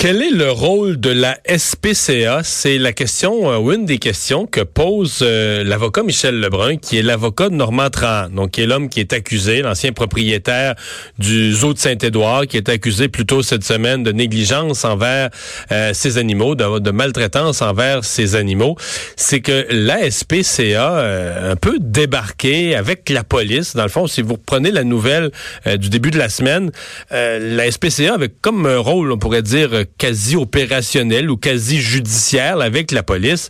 [0.00, 2.40] Quel est le rôle de la SPCA?
[2.42, 6.96] C'est la question, euh, ou une des questions que pose euh, l'avocat Michel Lebrun, qui
[6.96, 10.74] est l'avocat de Normand Tran, donc qui est l'homme qui est accusé, l'ancien propriétaire
[11.18, 15.28] du zoo de Saint-Édouard, qui est accusé plus tôt cette semaine de négligence envers
[15.70, 18.76] euh, ses animaux, de, maltraitance envers ses animaux.
[19.16, 23.76] C'est que la SPCA un peu débarqué avec la police.
[23.76, 25.30] Dans le fond, si vous reprenez la nouvelle
[25.66, 26.70] du début de la semaine,
[27.10, 32.92] la SPCA avait comme un rôle, on pourrait dire, quasi opérationnel ou quasi judiciaire avec
[32.92, 33.48] la police.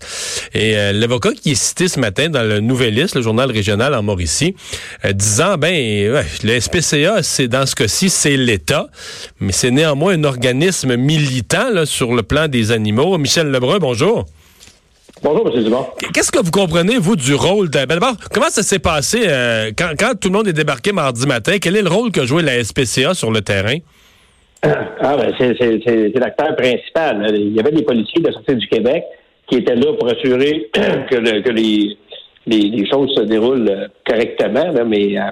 [0.54, 4.02] Et euh, l'avocat qui est cité ce matin dans le Nouvelliste, le journal régional en
[4.02, 4.54] Mauricie,
[5.04, 8.88] euh, disant ben le SPCA, c'est dans ce cas-ci, c'est l'État,
[9.40, 13.16] mais c'est néanmoins un organisme militant là, sur le plan des animaux.
[13.18, 14.26] Michel Lebrun, bonjour.
[15.22, 15.64] Bonjour, M.
[15.64, 15.86] Dumont.
[16.14, 17.78] Qu'est-ce que vous comprenez, vous, du rôle de...
[17.84, 21.26] Ben d'abord, comment ça s'est passé euh, quand, quand tout le monde est débarqué mardi
[21.26, 21.58] matin?
[21.60, 23.76] Quel est le rôle que jouait la SPCA sur le terrain?
[24.62, 27.26] Ah, ben, c'est l'acteur principal.
[27.34, 29.04] Il y avait des policiers de la Sûreté du Québec
[29.46, 31.96] qui étaient là pour assurer que, les,
[32.46, 35.22] les, choses se déroulent euh, correctement, mais euh,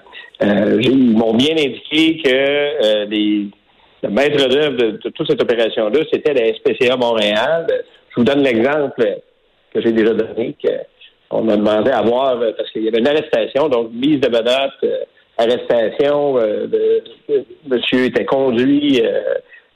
[0.42, 3.48] euh, ils m'ont bien indiqué que les,
[4.02, 7.66] le maître d'œuvre de, toute cette opération-là, c'était la SPCA Montréal.
[8.10, 9.18] Je vous donne l'exemple
[9.74, 10.56] que j'ai déjà donné,
[11.30, 14.72] qu'on a demandé à voir, parce qu'il y avait une arrestation, donc mise de menace
[15.38, 16.38] arrestation.
[16.38, 17.02] Euh, de,
[17.66, 19.34] monsieur était conduit euh,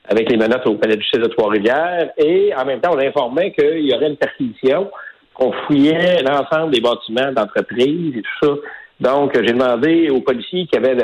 [0.09, 3.53] avec les menottes au palais de justice de Trois-Rivières et en même temps, on informait
[3.53, 4.91] qu'il y aurait une perquisition,
[5.35, 8.55] qu'on fouillait l'ensemble des bâtiments d'entreprise et tout ça.
[9.01, 10.95] Donc, j'ai demandé aux policiers qui avaient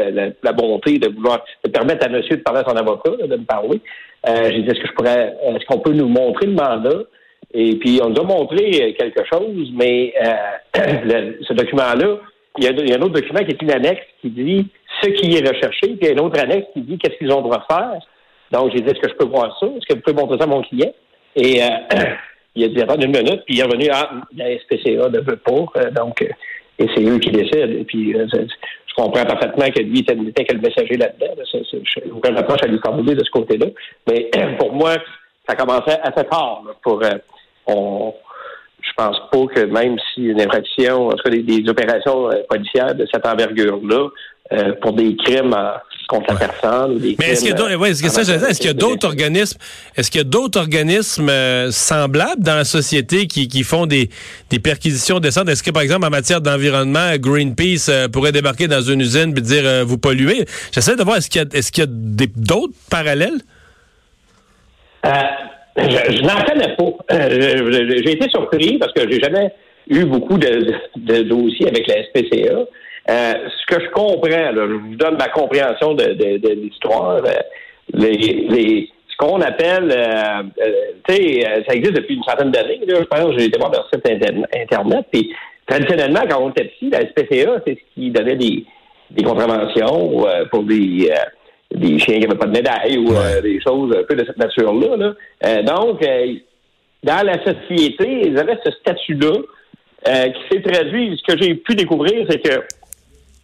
[0.42, 3.80] la, bonté de vouloir permettre à monsieur de parler à son avocat, de me parler.
[4.28, 7.04] Euh, j'ai dit, est-ce que je pourrais, est-ce qu'on peut nous montrer le mandat?
[7.54, 10.12] Et puis, on nous a montré quelque chose, mais
[10.74, 12.18] ce document-là,
[12.58, 14.66] il y, a, un autre document qui est une annexe qui dit
[15.02, 17.32] ce qui est recherché, puis il y a un autre annexe qui dit qu'est-ce qu'ils
[17.32, 18.00] ont droit de faire.
[18.50, 19.66] Donc, j'ai dit, est-ce que je peux voir ça?
[19.66, 20.92] Est-ce que vous pouvez montrer ça à mon client?
[21.36, 21.66] Et euh,
[22.54, 25.36] il a dit, attends une minute, puis il est revenu, ah, la SPCA ne veut
[25.36, 25.64] pas.
[25.76, 26.28] Euh, donc, euh,
[26.78, 27.84] et c'est eux qui décident.
[27.86, 31.42] Puis, je comprends parfaitement que lui n'était que le messager là-dedans.
[31.52, 33.66] Je n'ai aucun reproche à lui formuler de ce côté-là.
[34.08, 34.96] Mais pour moi,
[35.46, 37.02] ça commençait assez fort pour...
[37.66, 38.14] on,
[38.98, 43.06] pense pas que même si une infraction, en tout cas des, opérations euh, policières de
[43.10, 44.08] cette envergure-là,
[44.50, 45.54] euh, pour des crimes
[46.08, 49.58] contre la personne ou des Mais est-ce qu'il y a d'autres, est-ce que d'autres organismes,
[49.94, 54.08] est-ce qu'il y a d'autres organismes euh, semblables dans la société qui, qui font des,
[54.48, 55.50] des perquisitions décentes?
[55.50, 59.84] Est-ce que, par exemple, en matière d'environnement, Greenpeace pourrait débarquer dans une usine et dire
[59.84, 60.46] vous polluez?
[60.72, 63.38] J'essaie de voir, est-ce qu'il y a, est-ce qu'il y a d'autres parallèles?
[65.78, 67.14] Je, n'en connais pas.
[67.14, 69.50] Euh, j'ai été surpris parce que j'ai jamais
[69.88, 72.66] eu beaucoup de, dossiers avec la SPCA.
[73.10, 77.22] Euh, ce que je comprends, je vous donne ma compréhension de, l'histoire.
[77.24, 77.30] Euh,
[77.94, 79.94] les, ce qu'on appelle,
[81.08, 82.80] tu sais, ça existe depuis une centaine d'années.
[82.86, 85.06] Je pense j'ai été voir leur site internet.
[85.10, 85.34] Puis
[85.66, 88.64] traditionnellement, quand on était petit, la SPCA, c'est ce qui donnait des,
[89.10, 91.10] des contraventions pour des
[91.74, 94.38] des chiens qui n'avaient pas de médaille ou euh, des choses un peu de cette
[94.38, 95.14] nature-là.
[95.44, 96.34] Euh, donc, euh,
[97.02, 99.32] dans la société, ils avaient ce statut-là
[100.04, 101.18] qui s'est traduit.
[101.18, 102.62] Ce que j'ai pu découvrir, c'est que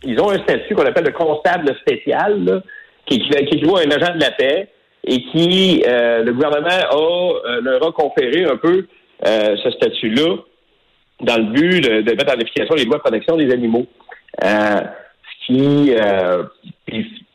[0.05, 2.63] ils ont un statut qu'on appelle le constable spécial,
[3.07, 4.69] qui, qui, équivaut à un agent de la paix
[5.07, 8.87] et qui, le gouvernement a, leur a conféré un peu
[9.25, 10.37] ce statut-là
[11.21, 13.87] dans le but de, de mettre en application les lois de protection des animaux.
[15.47, 15.93] Ce qui,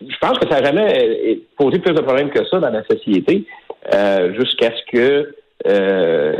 [0.07, 3.45] je pense que ça n'a jamais posé plus de problèmes que ça dans la société,
[3.93, 5.35] euh, jusqu'à ce que
[5.67, 6.33] euh,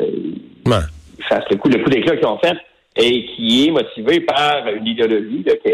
[1.28, 2.56] fassent le coup, le coup d'éclat qu'ils ont fait
[2.96, 5.72] et qui est motivé par une idéologie qui,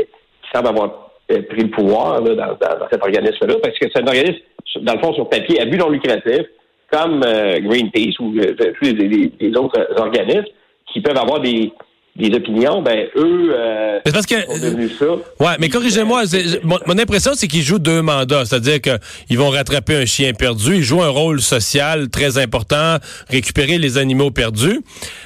[0.54, 2.58] semble avoir euh, pris le pouvoir dans,
[2.92, 4.40] cet organisme-là, parce que c'est un organisme,
[4.82, 6.44] dans le fond, sur papier, à but non lucratif,
[6.92, 10.46] comme euh, Greenpeace ou tous les, autres organismes,
[10.94, 11.72] qui peuvent avoir des,
[12.16, 15.06] des opinions, ben eux euh, parce que, ça.
[15.42, 16.24] Ouais, mais corrigez-moi,
[16.64, 20.84] mon, impression c'est qu'ils jouent deux mandats, c'est-à-dire qu'ils vont rattraper un chien perdu, ils
[20.84, 22.98] jouent un rôle social très important,
[23.30, 24.80] récupérer les animaux perdus.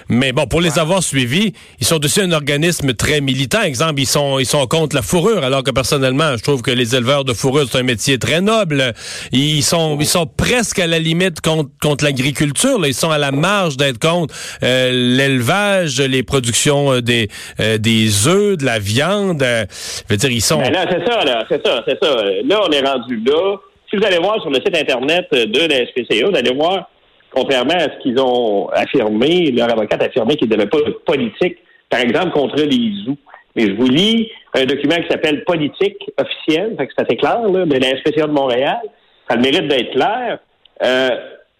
[0.08, 3.62] Mais bon, pour les avoir suivis, ils sont aussi un organisme très militant.
[3.62, 6.96] Exemple, ils sont ils sont contre la fourrure, alors que personnellement, je trouve que les
[6.96, 8.96] éleveurs de fourrure c'est un métier très noble.
[9.32, 12.84] Ils sont ils sont presque à la limite contre contre l'agriculture.
[12.88, 14.34] Ils sont à la marge d'être contre
[14.64, 17.28] euh, l'élevage, les productions euh, des,
[17.60, 19.42] euh, des œufs, de la viande.
[19.44, 20.60] Euh, je veux dire, ils sont.
[20.60, 22.16] Ben c'est ça, là, c'est ça, c'est ça.
[22.46, 23.58] Là, on est rendu là.
[23.90, 26.90] Si vous allez voir sur le site Internet de la SPCA, vous allez voir
[27.32, 31.58] contrairement à ce qu'ils ont affirmé, leur avocat a affirmé qu'il n'avait pas de politique,
[31.90, 33.18] par exemple, contre les zoos.
[33.56, 37.42] Mais je vous lis un document qui s'appelle Politique officielle, fait que c'est assez clair,
[37.42, 38.80] là, de la SPCA de Montréal.
[39.28, 40.40] Ça a le mérite d'être clair.
[40.84, 41.10] Euh,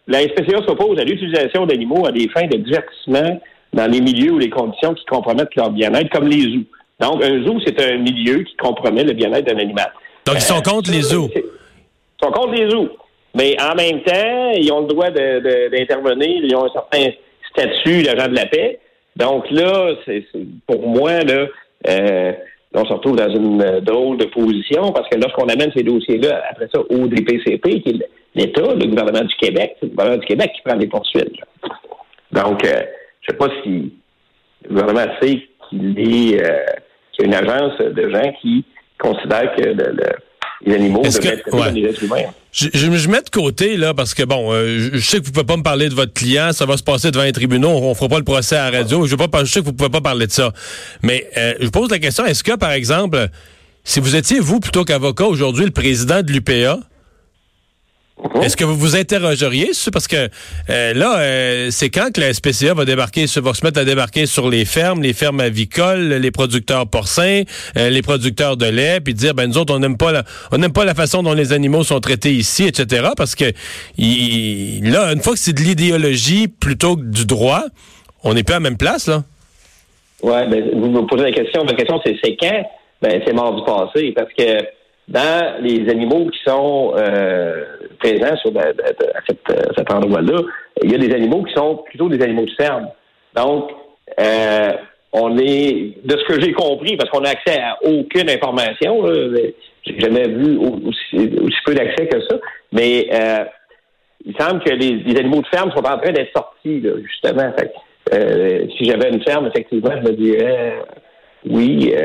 [0.08, 3.40] la SPCA s'oppose à l'utilisation d'animaux à des fins de divertissement
[3.74, 6.66] dans les milieux ou les conditions qui compromettent leur bien-être, comme les zoos.
[7.00, 9.92] Donc, un zoo, c'est un milieu qui compromet le bien-être d'un animal.
[10.26, 11.30] Donc, ils sont contre les zoos.
[11.34, 11.44] Ils
[12.22, 12.90] sont contre les zoos.
[13.36, 16.44] Mais en même temps, ils ont le droit d'intervenir.
[16.44, 17.12] Ils ont un certain
[17.52, 18.80] statut d'agent de la paix.
[19.16, 20.26] Donc là, c'est
[20.66, 21.48] pour moi, là,
[21.88, 22.34] euh,
[22.74, 26.68] on se retrouve dans une drôle de position parce que lorsqu'on amène ces dossiers-là, après
[26.74, 30.52] ça, au DPCP, qui est l'État, le gouvernement du Québec, c'est le gouvernement du Québec
[30.56, 31.34] qui prend les poursuites.
[32.32, 32.84] Donc, euh,
[33.30, 33.94] je ne sais pas si
[34.64, 36.66] le gouvernement sait qu'il est, euh,
[37.14, 38.66] qu'il y a une agence de gens qui
[38.98, 39.94] considèrent que le
[40.66, 41.10] les animaux que,
[42.52, 45.34] Je, je, mets de côté, là, parce que, bon, euh, je, sais que vous ne
[45.34, 47.90] pouvez pas me parler de votre client, ça va se passer devant les tribunaux, on
[47.90, 49.72] ne fera pas le procès à la radio, je, veux pas, je sais que vous
[49.72, 50.52] ne pouvez pas parler de ça.
[51.02, 53.30] Mais euh, je pose la question, est-ce que, par exemple,
[53.84, 56.80] si vous étiez, vous, plutôt qu'avocat, aujourd'hui, le président de l'UPA,
[58.42, 60.30] Est-ce que vous vous interrogeriez parce que
[60.70, 64.26] euh, là, euh, c'est quand que la SPCA va débarquer, va se mettre à débarquer
[64.26, 67.44] sur les fermes, les fermes avicoles, les producteurs porcins,
[67.78, 70.58] euh, les producteurs de lait, puis dire ben nous autres on n'aime pas la, on
[70.58, 73.10] n'aime pas la façon dont les animaux sont traités ici, etc.
[73.16, 73.46] Parce que
[73.98, 77.64] là, une fois que c'est de l'idéologie plutôt que du droit,
[78.24, 79.24] on n'est plus à la même place là.
[80.22, 82.64] Ouais, ben vous me posez la question, la question c'est c'est quand?
[83.02, 84.79] Ben c'est mort du passé parce que
[85.10, 87.66] dans les animaux qui sont euh,
[88.00, 90.42] présents sur à, cet endroit-là,
[90.84, 92.88] il y a des animaux qui sont plutôt des animaux de ferme.
[93.36, 93.72] Donc,
[94.20, 94.72] euh,
[95.12, 99.04] on est, de ce que j'ai compris, parce qu'on n'a accès à aucune information,
[99.84, 101.28] j'ai jamais vu aussi,
[101.66, 102.36] peu d'accès que ça,
[102.72, 103.46] mais euh,
[104.26, 107.52] il semble que les, animaux de ferme sont en train d'être sortis, justement.
[108.12, 110.76] si j'avais une ferme, effectivement, je me dirais
[111.50, 111.96] oui,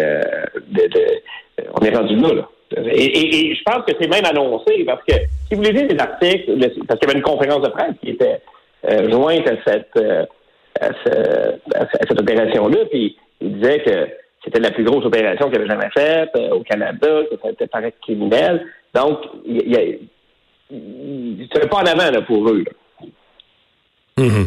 [1.75, 2.35] on est rendu là.
[2.35, 2.49] là.
[2.77, 5.15] Et, je pense que c'est même annoncé, parce que
[5.49, 6.53] si vous lisez les articles,
[6.87, 8.41] parce qu'il y avait une conférence de presse qui était
[8.91, 10.25] euh, jointe à cette, euh,
[12.09, 14.09] cette opération-là, puis il disait que
[14.45, 17.95] c'était la plus grosse opération qu'il avait jamais faite euh, au Canada, que c'était paraît
[18.03, 18.67] criminel.
[18.95, 22.65] Donc, il y a, pas en avant là, pour eux.
[24.19, 24.47] Mm-hmm.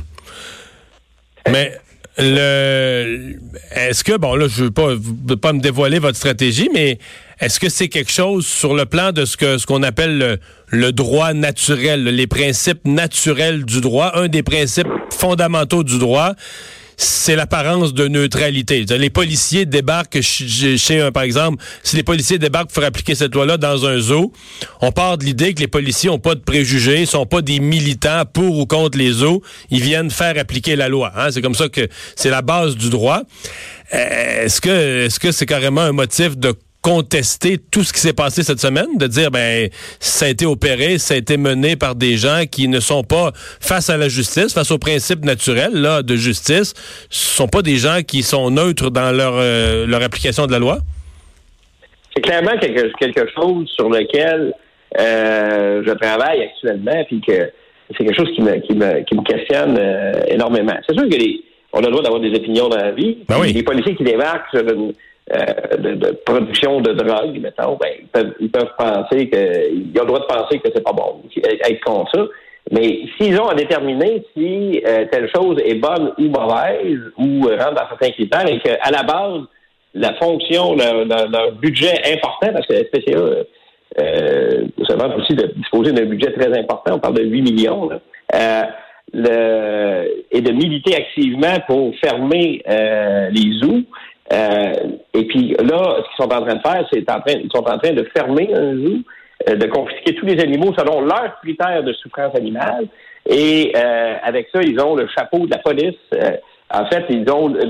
[1.51, 1.71] Mais
[2.17, 3.35] le,
[3.75, 6.97] est-ce que, bon, là, je veux pas, veux pas me dévoiler votre stratégie, mais
[7.39, 10.39] est-ce que c'est quelque chose sur le plan de ce que, ce qu'on appelle le,
[10.69, 14.11] le, droit naturel, les principes naturels du droit?
[14.15, 16.33] Un des principes fondamentaux du droit,
[16.97, 18.83] c'est l'apparence de neutralité.
[18.89, 23.57] Les policiers débarquent chez, un, par exemple, si les policiers débarquent pour appliquer cette loi-là
[23.57, 24.33] dans un zoo,
[24.81, 28.23] on part de l'idée que les policiers n'ont pas de préjugés, sont pas des militants
[28.25, 31.13] pour ou contre les zoos, ils viennent faire appliquer la loi.
[31.15, 31.29] Hein.
[31.31, 33.21] C'est comme ça que c'est la base du droit.
[33.93, 38.13] Euh, est-ce que est-ce que c'est carrément un motif de contester tout ce qui s'est
[38.13, 39.69] passé cette semaine, de dire ben
[39.99, 43.31] ça a été opéré, ça a été mené par des gens qui ne sont pas
[43.35, 46.73] face à la justice, face aux principes naturels là de justice,
[47.09, 50.59] ce sont pas des gens qui sont neutres dans leur euh, leur application de la
[50.59, 50.77] loi?
[52.15, 54.53] C'est clairement quelque, quelque chose sur lequel
[54.99, 57.51] euh, je travaille actuellement, puis que
[57.91, 60.75] c'est quelque chose qui me qui me, qui me questionne euh, énormément.
[60.87, 61.41] C'est sûr que les,
[61.73, 63.17] on a le droit d'avoir des opinions dans la vie.
[63.27, 63.53] Ben oui.
[63.53, 64.93] Les policiers qui débarquent sur une,
[65.33, 70.03] euh, de, production de drogue, mettons, ben, ils peuvent, ils peuvent penser que, ils ont
[70.03, 72.23] le droit de penser que c'est pas bon, être contre ça.
[72.71, 77.57] Mais s'ils ont à déterminer si euh, telle chose est bonne ou mauvaise ou euh,
[77.57, 79.41] rentre dans certains critères et qu'à la base,
[79.93, 83.45] la fonction, leur, budget important, parce que la SPCA
[83.99, 87.89] euh, ça aussi de disposer d'un budget très important, on parle de 8 millions,
[89.13, 92.61] le, et de militer activement pour fermer
[93.31, 93.83] les zoos,
[94.33, 94.73] euh,
[95.13, 97.63] et puis là, ce qu'ils sont en train de faire, c'est en train, ils sont
[97.63, 98.97] en train de fermer un zoo,
[99.49, 102.87] euh, de confisquer tous les animaux selon leurs critères de souffrance animale.
[103.29, 105.95] Et euh, avec ça, ils ont le chapeau de la police.
[106.73, 107.63] en fait, ils ont le,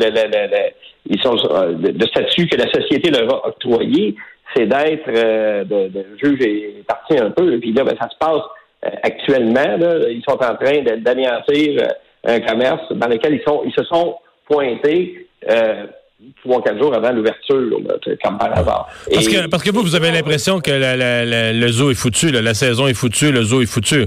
[1.10, 4.16] ils sont de, statut que la société leur a octroyé,
[4.56, 7.54] c'est d'être de, de, juge parti un peu.
[7.54, 8.44] Et puis là, ben, ça se passe
[9.04, 9.78] actuellement.
[9.78, 11.88] Là, ils sont en train d'anéantir
[12.24, 14.16] un commerce dans lequel ils sont, ils se sont
[14.50, 15.28] pointés
[16.44, 17.70] trois, quatre jours avant l'ouverture,
[18.24, 18.88] comme par hasard.
[19.12, 22.88] Parce, que, parce que vous, vous avez l'impression que le zoo est foutu, la saison
[22.88, 24.06] est foutue, le zoo est foutu.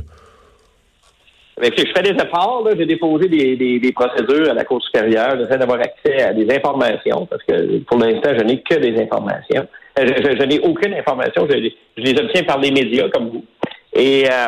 [1.60, 5.78] Mais je fais des efforts, j'ai déposé des, procédures à la Cour supérieure, j'essaie d'avoir
[5.80, 9.68] accès à des informations, parce que pour l'instant, je n'ai que des informations.
[9.98, 13.44] Euh, je, n'ai aucune information, je, les obtiens par les médias comme vous.
[13.92, 14.46] Et euh,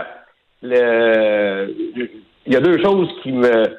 [0.62, 2.08] le,
[2.46, 3.76] il y a deux choses qui me,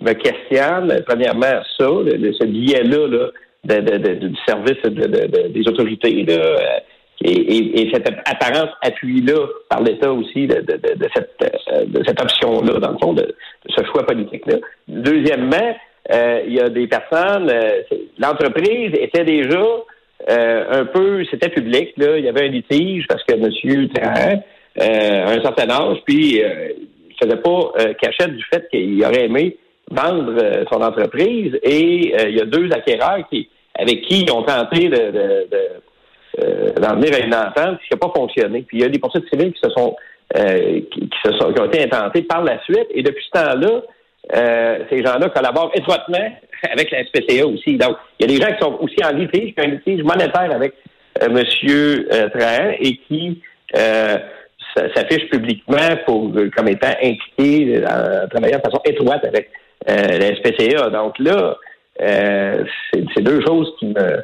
[0.00, 1.02] me questionnent.
[1.06, 6.24] Premièrement, ça, ce billet-là là, du service des autorités.
[6.24, 6.80] Là,
[7.22, 10.64] et, et, cette apparence appui-là par l'État aussi de,
[11.14, 13.34] cette, de cette option-là, dans le fond, de,
[13.68, 14.56] ce choix politique-là.
[14.88, 15.74] Deuxièmement,
[16.12, 17.80] euh, il y a des personnes, euh,
[18.18, 19.62] l'entreprise était déjà
[20.30, 23.88] euh, un peu, c'était public, là, il y avait un litige parce que M.
[23.94, 24.42] Trahan
[24.80, 29.56] a un certain âge, puis il faisait pas cachette du fait qu'il aurait aimé
[29.90, 30.34] vendre
[30.72, 35.10] son entreprise et il y a deux acquéreurs qui avec qui ils ont tenté de,
[35.10, 35.46] de,
[36.42, 38.64] euh, d'en venir à une entente qui n'a pas fonctionné.
[38.66, 39.96] Puis il y a des poursuites civiles qui se sont
[40.36, 42.86] euh, qui, se sont qui ont été intentées par la suite.
[42.90, 43.82] Et depuis ce temps-là,
[44.34, 46.32] euh, ces gens-là collaborent étroitement
[46.70, 47.76] avec la SPCA aussi.
[47.76, 50.02] Donc, il y a des gens qui sont aussi en litige, qui ont un litige
[50.02, 50.74] monétaire avec
[51.22, 52.30] euh, M.
[52.30, 53.40] Trahan et qui
[54.76, 59.50] s'affichent publiquement pour comme étant impliqués en travaillant de façon étroite avec
[59.86, 60.90] la SPCA.
[60.90, 61.56] Donc là,
[61.98, 64.22] c'est deux choses qui me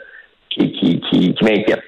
[0.50, 1.80] qui, qui, qui, qui m'inquiètent.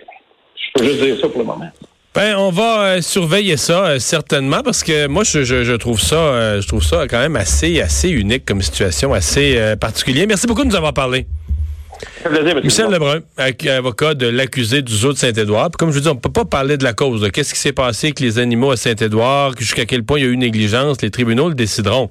[0.57, 1.71] Je peux juste dire ça pour le moment.
[2.15, 6.17] Ben, on va euh, surveiller ça euh, certainement parce que moi je, je, trouve ça
[6.17, 10.27] euh, je trouve ça quand même assez assez unique comme situation assez particulière.
[10.29, 11.27] Merci beaucoup de nous avoir parlé.
[12.63, 15.71] Michel Lebrun, avocat de l'accusé du zoo de Saint-Édouard.
[15.71, 17.27] Comme je vous dis, on ne peut pas parler de la cause.
[17.33, 20.31] Qu'est-ce qui s'est passé avec les animaux à Saint-Édouard, jusqu'à quel point il y a
[20.31, 22.11] eu négligence, les tribunaux le décideront.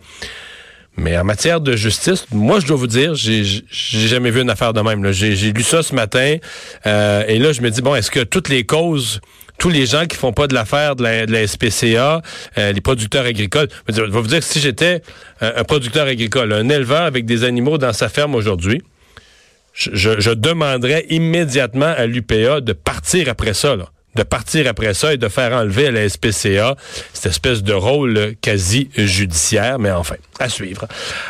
[0.98, 4.74] Mais en matière de justice, moi, je dois vous dire, j'ai jamais vu une affaire
[4.74, 5.12] de même.
[5.12, 6.38] J'ai lu ça ce matin,
[6.86, 9.22] euh, et là, je me dis, bon, est-ce que toutes les causes,
[9.58, 12.22] tous les gens qui font pas de l'affaire de la, SPCA,
[12.58, 15.02] euh, les producteurs agricoles, je vais vous dire, si j'étais
[15.42, 18.82] euh, un producteur agricole, un éleveur avec des animaux dans sa ferme aujourd'hui,
[19.74, 23.78] je, je, demanderais immédiatement à l'UPA de partir après ça.
[23.78, 26.76] Là de partir après ça et de faire enlever à la SPCA
[27.14, 30.88] cette espèce de rôle quasi judiciaire, mais enfin, à suivre.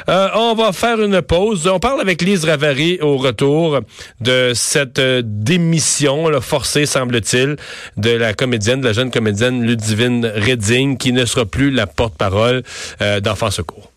[0.10, 1.68] Euh, on va faire une pause.
[1.68, 3.82] On parle avec Lise Ravary au retour
[4.20, 7.56] de cette démission là, forcée, semble-t-il,
[7.98, 12.64] de la comédienne, de la jeune comédienne Ludivine Redding, qui ne sera plus la porte-parole
[13.02, 13.92] euh, d'Enfants Secours.